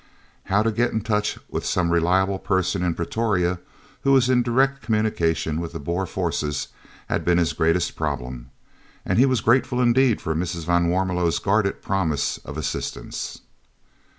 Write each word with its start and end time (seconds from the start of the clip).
How 0.45 0.63
to 0.63 0.71
get 0.71 0.91
into 0.93 1.05
touch 1.05 1.37
with 1.47 1.63
some 1.63 1.91
reliable 1.91 2.39
person 2.39 2.81
in 2.81 2.95
Pretoria 2.95 3.59
who 4.01 4.13
was 4.13 4.29
in 4.31 4.41
direct 4.41 4.81
communication 4.81 5.61
with 5.61 5.73
the 5.73 5.79
Boer 5.79 6.07
forces 6.07 6.69
had 7.07 7.23
been 7.23 7.37
his 7.37 7.53
greatest 7.53 7.95
problem, 7.95 8.49
and 9.05 9.19
he 9.19 9.27
was 9.27 9.41
grateful 9.41 9.79
indeed 9.79 10.19
for 10.19 10.33
Mrs. 10.33 10.65
van 10.65 10.87
Warmelo's 10.89 11.37
guarded 11.37 11.83
promise 11.83 12.39
of 12.39 12.57
assistance. 12.57 13.41